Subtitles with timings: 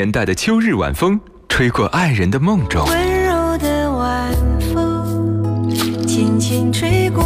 [0.00, 2.86] 年代的秋日晚风，吹过爱人的梦中。
[2.86, 4.32] 温柔的晚
[4.72, 5.68] 风，
[6.06, 7.22] 轻轻吹过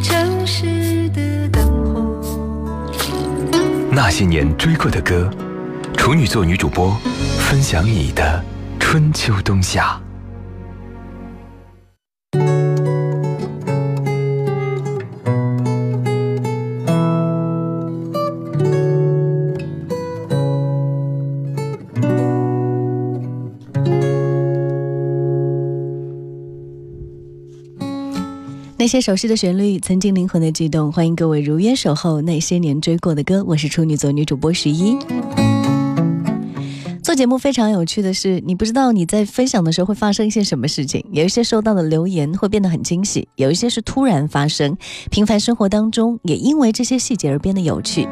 [0.00, 2.48] 城市的灯火。
[3.90, 5.28] 那些年追过的歌，
[5.96, 6.96] 处女座女主播
[7.40, 8.40] 分享你的
[8.78, 10.00] 春秋冬夏。
[28.82, 33.44] 那些熟悉的旋律，曾经灵魂的悸动，欢迎各位如约守候那些年追过的歌。
[33.46, 34.98] 我是处女座女主播十一。
[37.00, 41.04] 做节目非常有趣的是，你不知道你在分享的时候会发生一些什么事情。
[41.12, 44.76] 有一些收到的留言会变得很惊喜，有一些是突然发生。
[45.12, 48.08] 平凡生活当中，也因为这些细节而变得有趣。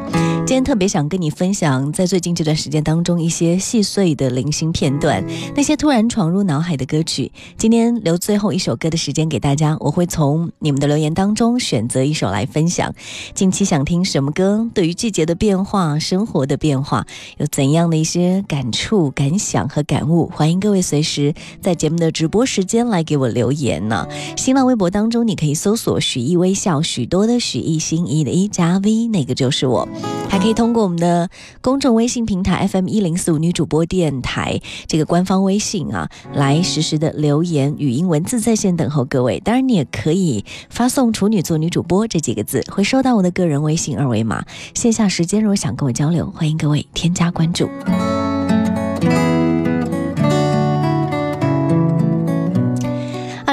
[0.51, 7.31] 今天特别想跟你分享，在最近这段时间当中一些细碎的零星片段，那些突然闯入脑海的歌曲。
[7.57, 12.93] 今天留最后一首歌的时间给大家，我会从你们的留言当中选择一首来分享。
[13.33, 14.69] 近期想听什么歌？
[14.75, 17.07] 对于季节的变化、生活的变化，
[17.39, 20.27] 有怎样的一些感触、感想和感悟？
[20.35, 24.09] 欢迎各位随时在节目的直播时间来给我留言呢。
[24.37, 29.89] 新浪微博当中，你可以搜索“许艺微笑”，许多的许艺心一的一加 V，那个就是我。
[30.29, 31.29] 还可以通过我们的
[31.61, 39.39] 公众微信平台 FM 一零四五女主播电台这个官方微信啊，来实时的留言、语音、文字在线等候各位。
[39.41, 44.43] 当然，你也可以发送“处女座女主播”这几个字，会收到我的个人微信二维码。
[44.75, 47.69] 线下时间如果想跟我交流，欢迎各位添加关注。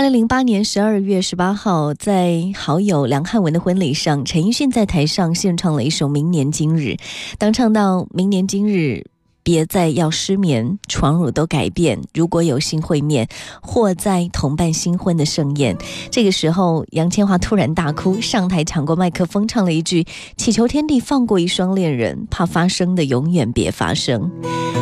[0.07, 6.91] 零零八年十二月十八号，在好友梁汉文的婚礼上，陈奕迅在台上献唱了一首《明年今日》。
[7.38, 9.06] 当唱到“明年今日”。
[9.47, 12.02] 别再要失眠，床褥都改变。
[12.13, 13.30] 如果有幸会面，
[13.62, 15.78] 或在同伴新婚的盛宴。
[16.12, 24.30] 这个时候，杨千嬅突然大哭，上台抢过麦克风，唱了一句：“祈求天地放过一双恋人，怕发生的永远别发生。”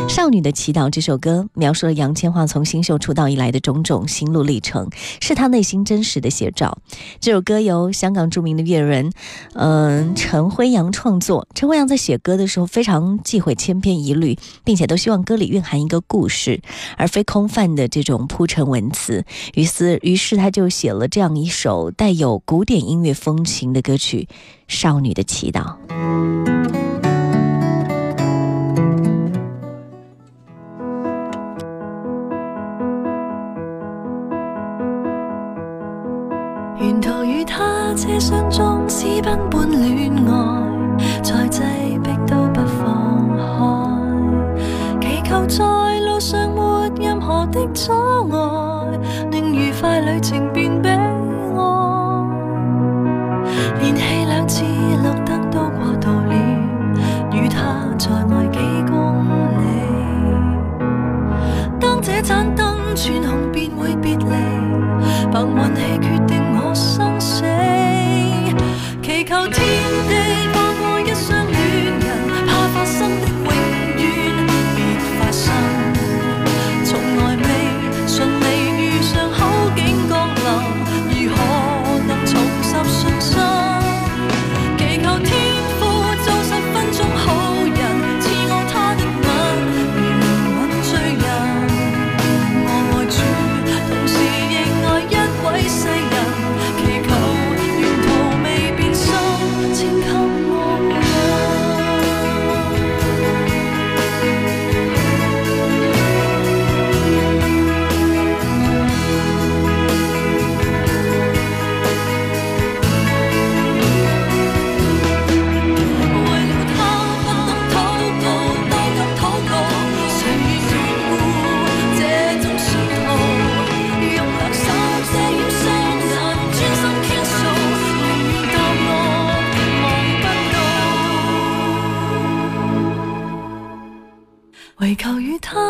[0.10, 4.90] 《少女的祈祷》这首歌描述了杨千嬅从新秀出道以来的种种心路历程，
[5.22, 6.80] 是她内心真实的写照。
[7.20, 9.12] 这首歌由香港著名的乐人，
[9.54, 11.48] 嗯、陈辉阳创作。
[11.54, 16.62] 陈辉阳在写歌的时候非常忌讳千篇一律，并且都希望歌里蕴含一个故事，
[16.98, 19.26] 而非空泛的这种铺陈文词。
[19.54, 24.28] 于是，于是他就写了这样一首带有古典音乐风情的歌曲
[24.68, 25.62] 《少女的祈祷》。
[36.82, 40.65] 沿途与他车厢中私奔般恋爱，
[47.76, 47.92] 阻
[48.32, 48.98] 碍，
[49.32, 50.95] 令愉快旅程变悲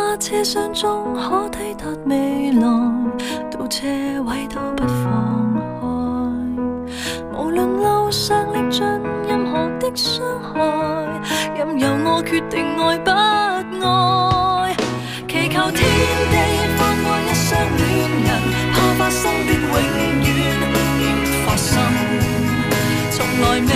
[0.07, 2.61] 他車廂中可抵達未來，
[3.49, 3.87] 到車
[4.23, 5.03] 位都不放
[5.81, 5.83] 開。
[7.33, 8.83] 無論路上歷盡
[9.27, 10.59] 任何的傷害，
[11.57, 13.09] 任由我決定愛不
[13.83, 14.75] 愛。
[15.27, 15.83] 祈求天
[16.31, 16.35] 地
[16.77, 17.81] 放過一雙戀
[18.25, 18.29] 人，
[18.71, 19.73] 怕发生的永
[20.21, 20.23] 遠
[21.01, 21.03] 要
[21.45, 21.73] 发生，
[23.11, 23.71] 從來未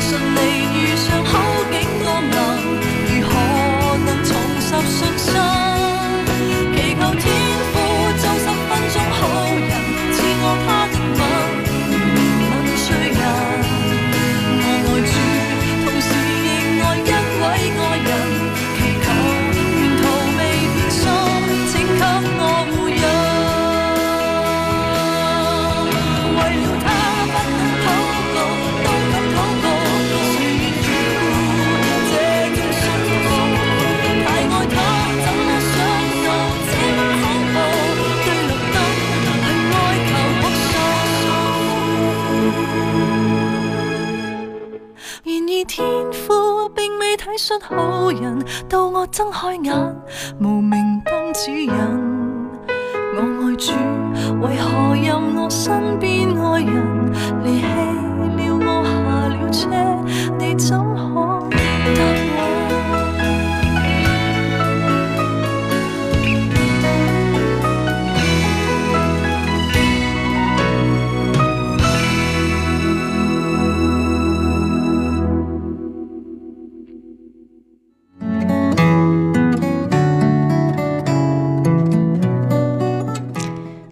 [0.00, 0.38] 順利
[0.72, 1.32] 遇上好
[1.68, 2.32] 景多能，
[3.10, 3.32] 如何
[4.06, 4.30] 能重
[4.60, 5.34] 拾信心？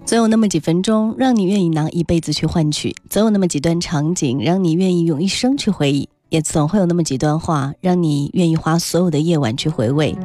[0.04, 10.16] 总有那么几分钟，让你愿意拿一辈子去换取；总有那么几段场景，让你愿意用一生去回忆；也总会有那么几段话，让你愿意花所有的夜晚去回味。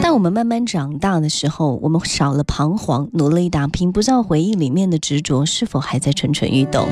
[0.00, 6.86] 但我们慢慢长大的时候，我们少了彷徨，努力打拼，不知道回忆里面的执着是否还在蠢蠢欲动。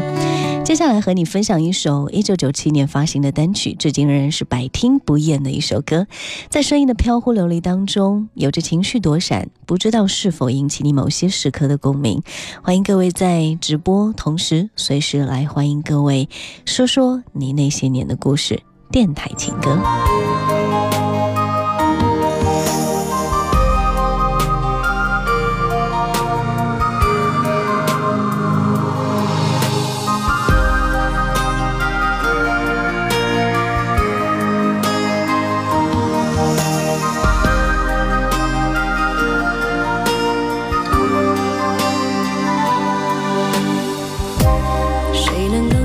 [0.64, 6.06] 接下来和你分享一首1997年发行的单曲，至今仍然是百听不厌的一首歌。
[6.50, 12.22] 在声音的飘忽流离当中，有着情绪躲闪，不知道是否引起你某些时刻的共鸣。
[12.62, 16.28] 欢迎各位在直播，同时随时来欢迎各位
[16.66, 18.60] 说说你那些年的故事。
[18.90, 19.78] 电台情歌。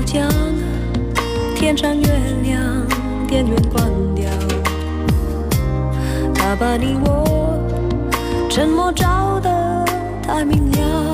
[0.04, 0.30] 将
[1.56, 2.06] 天上月
[2.42, 2.86] 亮
[3.26, 3.84] 电源关
[4.14, 4.28] 掉？
[6.34, 7.58] 他把你我
[8.50, 9.84] 沉默照得
[10.22, 11.13] 太明了。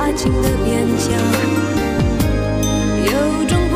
[0.00, 1.12] 爱情的边疆，
[3.04, 3.69] 有种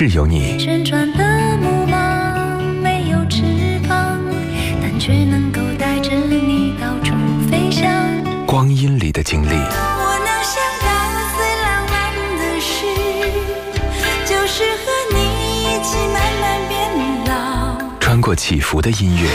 [0.00, 3.42] 这城市有你，旋转的木马没有翅
[3.86, 4.18] 膀，
[4.80, 7.14] 但却能够带着你到处
[7.50, 7.86] 飞翔。
[8.46, 10.88] 光阴里的经历，我能想到
[11.36, 11.92] 最浪漫
[12.38, 12.86] 的事，
[14.24, 15.18] 就是和你
[15.64, 16.80] 一起慢慢变
[17.26, 17.76] 老。
[18.00, 19.28] 穿过起伏的音乐，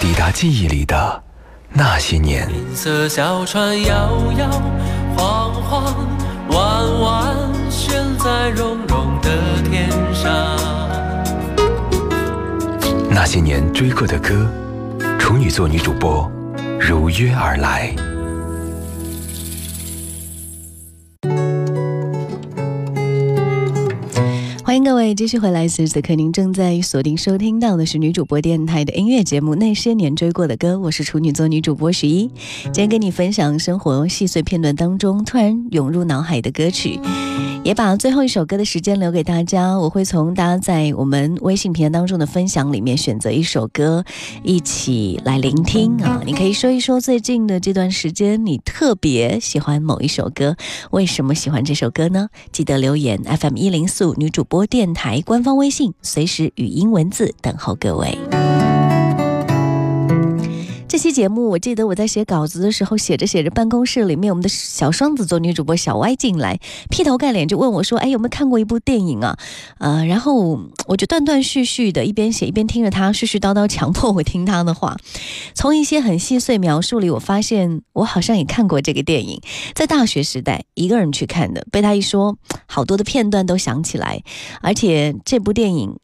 [0.00, 1.22] 抵达记忆里的
[1.76, 2.48] 那些年。
[2.54, 4.48] 银色小船摇摇
[5.16, 6.08] 晃晃，
[6.50, 7.36] 弯弯
[7.68, 9.30] 悬在绒绒的
[9.68, 10.32] 天上。
[13.10, 14.46] 那些年追过的歌，
[15.18, 16.30] 处女座女主播
[16.80, 17.92] 如约而来。
[25.04, 32.30] 位继续回来，此时此刻您正在锁定收听到的是女主播电台的音乐节目《那些年追过的歌》，我是处女座女主播十一，
[32.64, 36.98] 今天跟你分享生活细碎片段当中突然涌入脑海的歌曲。
[37.64, 44.04] 也把最后一首歌的时间留给大家，我会从大家在我们微信平台当中的分享里面选择一首歌，
[44.42, 46.20] 一起来聆听啊！
[46.26, 50.56] 你可以说一说最近的这段时间你特别喜欢某一首歌，
[50.90, 52.28] 为什么喜欢这首歌呢？
[52.52, 58.18] 记得留言 FM 一零四五女主播电台官方微信，随时语音文字等候各位。
[60.94, 69.36] 这期节目，我记得我在写稿子的时候，写着写着，办公室里面我们的小双子座女主播小歪进来，劈头盖脸就问我说：“哎，有没有看过一部电影啊？”
[69.78, 74.96] 呃，然后我就断断续续的一边写一边听着他絮絮叨叨，强迫我听他的话。
[75.52, 79.40] 从一些很细碎描述里，我发现我好像也看过这个电影，
[79.74, 82.36] 在大学时代一个人去看的，被他一说，
[82.66, 84.22] 好多的片段都想起来，
[84.62, 85.96] 而且这部电影。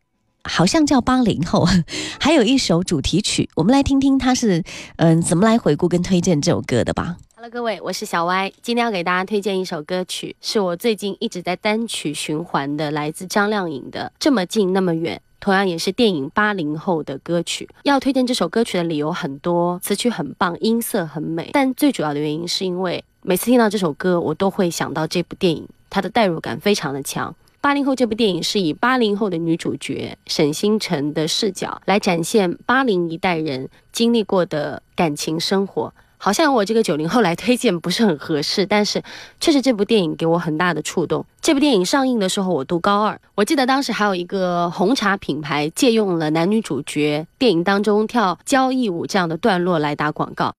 [0.44, 1.66] 好像叫八零后，
[2.20, 4.62] 还有一首主题曲，我们来听听他是
[4.96, 7.16] 嗯怎么来回顾跟推荐这首歌的吧。
[7.36, 15.16] Hello，各位，我是小歪，今天要给大家推荐一首歌曲，是我最近一直在单曲循环的，来自张靓颖的《这么近那么远》。
[15.40, 17.66] 同样也是电影《八零后》的歌曲。
[17.84, 27.34] 要推荐这首歌曲的理由很多，词曲很棒，音色很美，但最主要的原因是因为每次听到这首歌，我都会想到这部电影，它的代入感非常的强。
[27.62, 35.92] 八零后这部电影是以八零后的女主角沈星辰的视角来展现八零一代人经历过的感情生活。
[36.16, 39.02] 好像我这个九零后来推荐不是很合适，但是
[39.40, 41.24] 确实这部电影给我很大的触动。
[41.42, 50.54] 这部电影上映的时候我读高二，我记得当时还有一个红茶品牌借用了男女主角电影当中跳交谊舞这样的段落来打广告。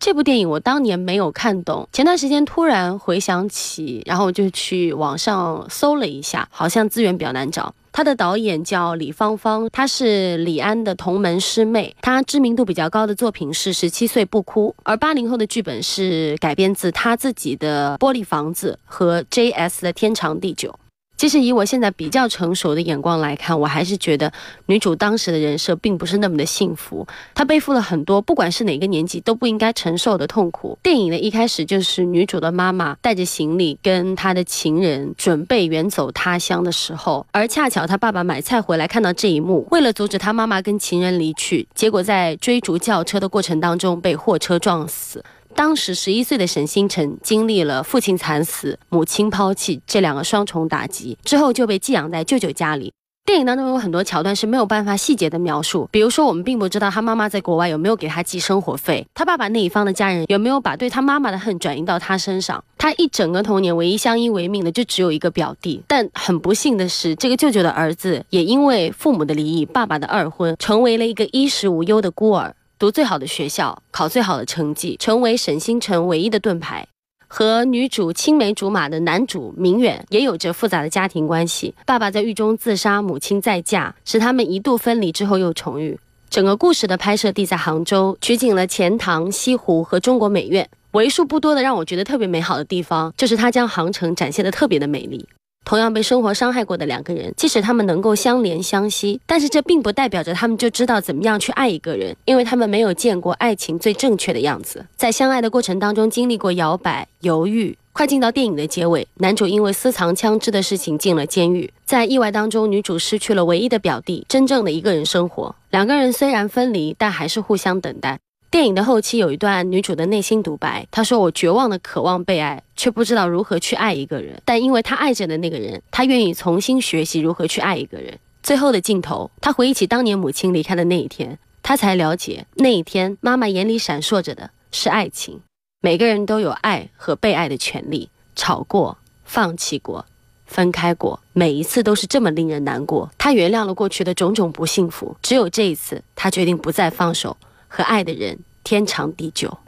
[0.00, 7.74] 这部电影我当年没有看懂，前段时间突然回想起，然后我就去网上搜了一下，好像资源比较难找。
[7.90, 19.82] 他的导演叫李芳芳，她是李安的同门师妹，她知名度比较高的作品是《十七岁不哭》，而八零后的剧本是改编自她自己的《玻璃房子》和 J.S.
[19.82, 20.70] 的《天长地久》。
[21.18, 24.32] 其实以我现在比较成熟的眼光来看，我还是觉得
[24.66, 30.78] 女主当时的人设并不是那么的幸福，她背负了很多不管是哪个年纪都不应该承受的痛苦。
[30.80, 45.24] 电影的一开始就是女主的妈妈带着行李跟她的情人准备远走他乡的时候，而恰巧她爸爸买菜回来看到这一幕，为了阻止她妈妈跟情人离去，结果在追逐轿车的过程当中被货车撞死。
[45.54, 52.92] 当时十一岁的沈星辰经历了父亲惨死、母亲抛弃这两个双重打击之后，就被寄养在舅舅家里。
[53.24, 62.64] 电影当中有很多桥段是没有办法细节的描述，比如说我们并不知道他妈妈在国外有没有给他寄生活费，他爸爸那一方的家人有没有把对他妈妈的恨转移到他身上。
[62.78, 76.86] 他一整个童年唯一相依为命的就只有一个表弟，但很不幸的是，这个舅舅的儿子也因为父母的离异、爸爸的二婚，成为了一个衣食无忧的孤儿，读最好的学校，考最好的成绩，成为沈星辰唯一的盾牌。
[77.26, 81.74] 和女主青梅竹马的男主明远也有着复杂的家庭关系。
[81.84, 85.98] 爸爸在狱中自杀，母亲再嫁，使他们一度分离之后又重遇。
[86.30, 90.68] 整个故事的拍摄地在杭州，取景了钱塘、西湖和中国美院。
[90.92, 95.26] 为数不多的让我觉得特别美好的地方，就是它将杭城展现的特别的美丽。
[95.68, 104.86] 同样被生活伤害过的两个人，即使他们能够相怜相惜，但是这并不代表着他们就知道怎么样去爱一个人，因为他们没有见过爱情最正确的样子。
[104.96, 111.70] 在相爱的过程当中，经历过摇摆、犹豫，快进到电影的结尾，男主因为私藏枪支的事情进了监狱。
[111.84, 115.54] 在意外当中，女主失去了唯一的表弟，真正的一个人生活。
[115.68, 118.18] 两个人虽然分离，但还是互相等待。
[118.50, 124.40] 电影的后期有一段女主的内心独白，她说：“我绝望的渴望被爱，却不知道如何去爱一个人。
[124.46, 135.40] 但因为她爱着的那个人，她愿意重新学习如何去爱一个人。”最后的镜头，她回忆起当年母亲离开的那一天，她才了解那一天妈妈眼里闪烁着的是爱情。
[135.82, 140.06] 每个人都有爱和被爱的权利，吵过，放弃过，
[140.46, 143.10] 分开过，每一次都是这么令人难过。
[143.18, 147.36] 她原谅了过去的种种不幸福，只有这一次，她决定不再放手。
[147.68, 149.58] 和爱的人天长地久。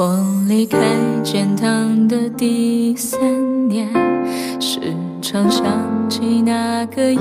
[0.00, 0.78] 我离开
[1.24, 3.92] 建堂的第三年，
[4.60, 4.80] 时
[5.20, 7.20] 常想起那个夜，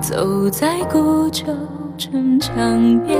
[0.00, 1.44] 走在古旧。
[1.98, 2.54] 城墙
[3.04, 3.18] 边，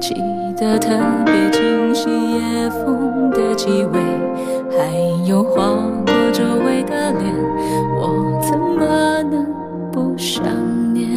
[0.00, 0.14] 记
[0.56, 0.88] 得特
[1.26, 4.00] 别清晰夜风的气味，
[4.70, 5.62] 还有划
[6.06, 7.34] 过周围的脸，
[7.98, 9.46] 我怎么能
[9.90, 10.42] 不想
[10.94, 11.08] 念？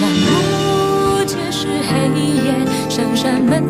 [0.00, 2.08] 满目皆是黑
[2.44, 2.54] 夜，
[2.88, 3.62] 扇扇门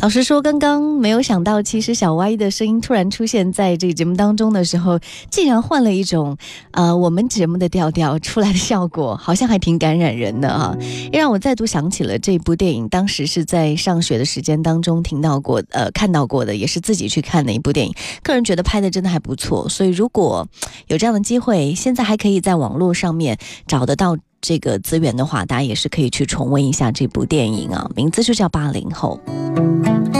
[0.00, 4.98] 老实说，刚刚没有想到，其实小歪的声音突然出现在这个节目当中的时候，
[5.30, 6.38] 竟然换了一种
[6.70, 10.74] 呃我们节目的调调出来的效果，好像还挺感染人的哈，
[11.12, 20.48] 也让我再度想起了这部电影，当时是在上学的时间当中听到过呃看到过的，也是自己去看的一部电影，个人觉得拍的真的还不错，所以如果
[20.86, 23.36] 有这样的机会，现在还可以在网络上面
[23.66, 24.16] 找得到。
[24.42, 29.20] 这个资源的话，大家也是可以去重温一下这部电影啊，名字就叫《八零后》。
[29.56, 30.19] Música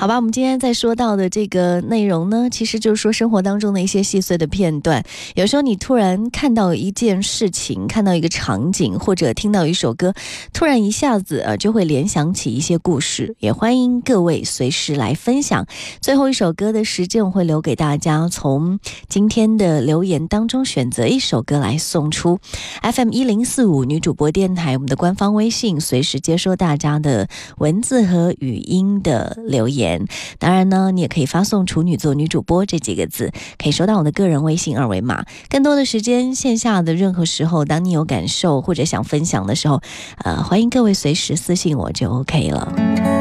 [0.00, 5.04] 好吧，我们今天在说到的这个内容呢，其实就是说生活当中的一些细碎的片段。
[5.34, 10.14] 有时候你突然看到一件事情，看到一个场景，或者听到一首歌，
[10.54, 13.36] 突然一下子呃就会联想起一些故事。
[13.40, 15.66] 也欢迎各位随时来分享。
[16.00, 22.38] 最后一首歌的时间我会留给大家，从今天的留言当中选择一首歌来送出。
[22.80, 29.89] FM 一零四五女主播电台，我们的官方微信随时接收大家的文字和语音的留言。
[30.38, 35.24] 当然呢，你也可以发送“处女座女主播”这几个字，可以收到我的个人微信二维码。
[35.48, 39.80] 更多的时间，线下的任何时候，当你有感受或者想分享的时候，
[40.24, 43.19] 呃，欢迎各位随时私信我就 OK 了。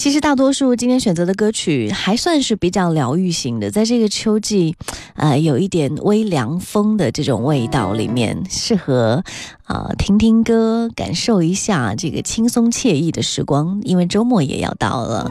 [0.00, 4.74] 其实大多数今天选择的歌曲还算是比较疗愈型的，在这个秋季，
[5.14, 9.22] 呃，有一点微凉风的这种味道里面，适合
[9.64, 13.78] 啊听听歌，感受一下这个轻松惬意的时光。
[13.84, 15.30] 因为周末也要到了，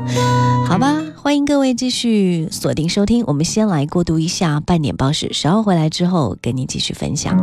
[0.68, 3.24] 好吧，欢迎各位继续锁定收听。
[3.26, 7.36] 我们先来过渡一下半点报时，稍后回来之后跟你继续分享。